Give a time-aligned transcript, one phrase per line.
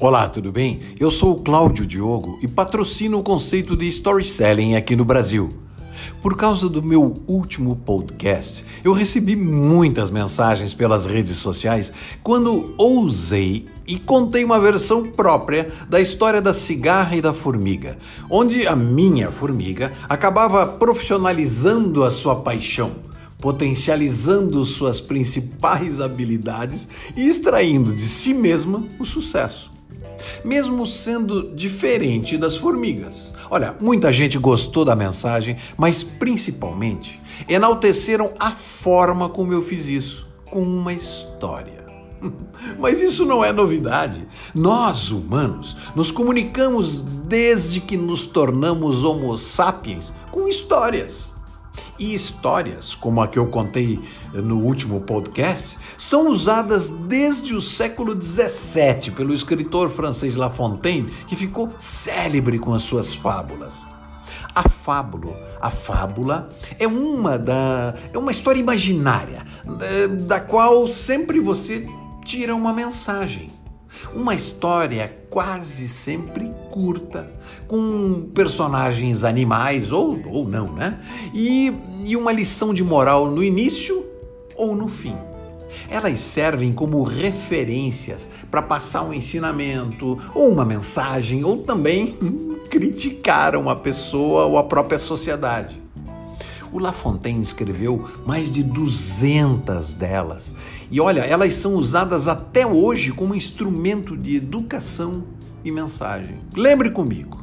[0.00, 0.78] Olá, tudo bem?
[1.00, 5.50] Eu sou o Cláudio Diogo e patrocino o conceito de storytelling aqui no Brasil.
[6.22, 11.92] Por causa do meu último podcast, eu recebi muitas mensagens pelas redes sociais
[12.22, 17.98] quando ousei e contei uma versão própria da história da cigarra e da formiga,
[18.30, 23.08] onde a minha formiga acabava profissionalizando a sua paixão
[23.40, 29.77] potencializando suas principais habilidades e extraindo de si mesma o sucesso
[30.44, 33.32] mesmo sendo diferente das formigas.
[33.50, 40.28] Olha, muita gente gostou da mensagem, mas principalmente enalteceram a forma como eu fiz isso,
[40.50, 41.78] com uma história.
[42.78, 44.26] Mas isso não é novidade.
[44.54, 51.32] Nós, humanos, nos comunicamos desde que nos tornamos Homo sapiens com histórias.
[51.98, 54.00] E histórias, como a que eu contei
[54.32, 61.34] no último podcast, são usadas desde o século XVII pelo escritor francês La Fontaine, que
[61.34, 63.86] ficou célebre com as suas fábulas.
[64.54, 69.44] A fábula, a fábula é uma da é uma história imaginária
[70.26, 71.88] da qual sempre você
[72.24, 73.50] tira uma mensagem.
[74.14, 77.30] Uma história quase sempre curta,
[77.66, 81.00] com personagens animais ou, ou não, né?
[81.34, 81.72] E,
[82.04, 84.04] e uma lição de moral no início
[84.56, 85.16] ou no fim.
[85.88, 92.16] Elas servem como referências para passar um ensinamento, ou uma mensagem, ou também
[92.70, 95.87] criticar uma pessoa ou a própria sociedade.
[96.72, 100.54] O La Fontaine escreveu mais de 200 delas.
[100.90, 105.24] E olha, elas são usadas até hoje como instrumento de educação
[105.64, 106.36] e mensagem.
[106.54, 107.42] Lembre comigo.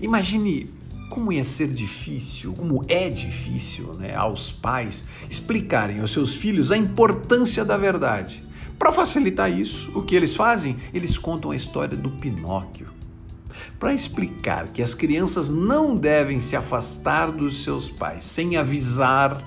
[0.00, 0.70] Imagine
[1.10, 6.76] como ia ser difícil, como é difícil, né, aos pais explicarem aos seus filhos a
[6.76, 8.42] importância da verdade.
[8.78, 10.76] Para facilitar isso, o que eles fazem?
[10.92, 13.01] Eles contam a história do Pinóquio
[13.78, 19.42] para explicar que as crianças não devem se afastar dos seus pais sem avisar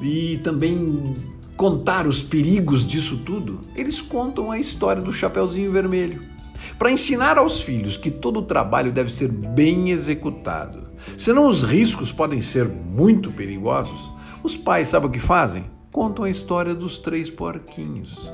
[0.00, 1.14] e também
[1.56, 6.22] contar os perigos disso tudo, eles contam a história do Chapeuzinho Vermelho.
[6.78, 12.10] Para ensinar aos filhos que todo o trabalho deve ser bem executado, senão os riscos
[12.12, 14.10] podem ser muito perigosos,
[14.42, 15.64] os pais sabem o que fazem?
[15.92, 18.30] Contam a história dos três porquinhos.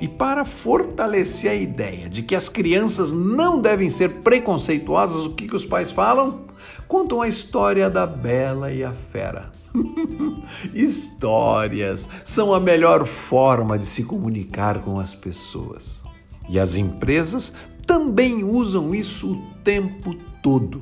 [0.00, 5.46] E para fortalecer a ideia de que as crianças não devem ser preconceituosas, o que,
[5.46, 6.46] que os pais falam?
[6.88, 9.52] Contam a história da Bela e a Fera.
[10.72, 16.02] Histórias são a melhor forma de se comunicar com as pessoas.
[16.48, 17.52] E as empresas
[17.86, 20.80] também usam isso o tempo todo.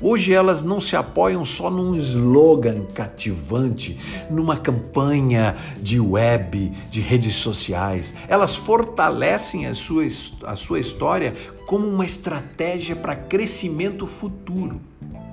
[0.00, 3.98] Hoje elas não se apoiam só num slogan cativante,
[4.30, 8.14] numa campanha de web, de redes sociais.
[8.28, 10.04] Elas fortalecem a sua,
[10.44, 11.34] a sua história
[11.66, 14.80] como uma estratégia para crescimento futuro.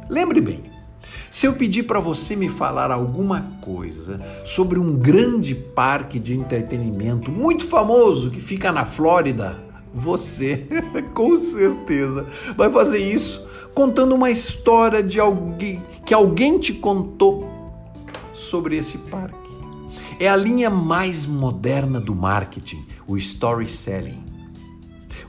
[0.09, 0.74] Lembre bem,
[1.30, 7.31] se eu pedir para você me falar alguma coisa sobre um grande parque de entretenimento
[7.31, 9.60] muito famoso que fica na Flórida,
[9.94, 10.68] você
[11.14, 12.25] com certeza
[12.56, 17.50] vai fazer isso contando uma história de alguém que alguém te contou
[18.34, 19.38] sobre esse parque.
[20.20, 24.24] É a linha mais moderna do marketing, o storytelling.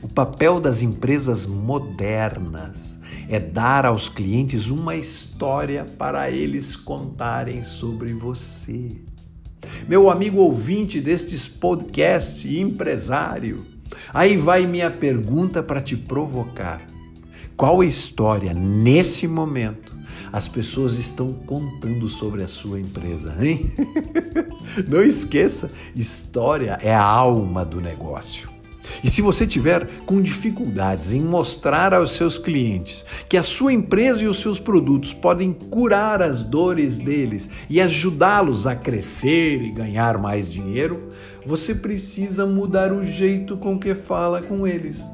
[0.01, 8.13] O papel das empresas modernas é dar aos clientes uma história para eles contarem sobre
[8.13, 8.91] você.
[9.87, 13.65] Meu amigo ouvinte destes podcasts empresário,
[14.13, 16.94] aí vai minha pergunta para te provocar.
[17.57, 19.95] Qual história, nesse momento,
[20.31, 23.73] as pessoas estão contando sobre a sua empresa, hein?
[24.87, 28.54] Não esqueça, história é a alma do negócio.
[29.03, 34.23] E se você tiver com dificuldades em mostrar aos seus clientes que a sua empresa
[34.23, 40.17] e os seus produtos podem curar as dores deles e ajudá-los a crescer e ganhar
[40.17, 41.09] mais dinheiro,
[41.45, 45.07] você precisa mudar o jeito com que fala com eles.